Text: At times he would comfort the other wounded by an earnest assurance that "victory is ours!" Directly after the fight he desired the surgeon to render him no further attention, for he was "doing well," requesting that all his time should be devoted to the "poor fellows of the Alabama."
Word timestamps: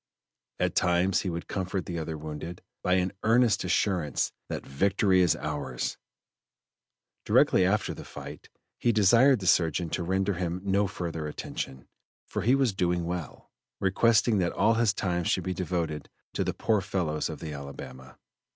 At 0.59 0.73
times 0.73 1.21
he 1.21 1.29
would 1.29 1.47
comfort 1.47 1.85
the 1.85 1.99
other 1.99 2.17
wounded 2.17 2.63
by 2.81 2.93
an 2.93 3.11
earnest 3.21 3.63
assurance 3.63 4.31
that 4.49 4.65
"victory 4.65 5.21
is 5.21 5.35
ours!" 5.35 5.99
Directly 7.23 7.67
after 7.67 7.93
the 7.93 8.03
fight 8.03 8.49
he 8.79 8.91
desired 8.91 9.41
the 9.41 9.45
surgeon 9.45 9.91
to 9.91 10.01
render 10.01 10.33
him 10.33 10.59
no 10.63 10.87
further 10.87 11.27
attention, 11.27 11.87
for 12.25 12.41
he 12.41 12.55
was 12.55 12.73
"doing 12.73 13.05
well," 13.05 13.51
requesting 13.79 14.39
that 14.39 14.53
all 14.53 14.73
his 14.73 14.91
time 14.91 15.23
should 15.23 15.43
be 15.43 15.53
devoted 15.53 16.09
to 16.33 16.43
the 16.43 16.55
"poor 16.55 16.81
fellows 16.81 17.29
of 17.29 17.39
the 17.39 17.53
Alabama." 17.53 18.17